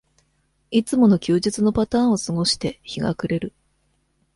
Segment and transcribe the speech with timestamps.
[0.71, 3.53] いつもの休日のパターンを過ごして、日が暮れる。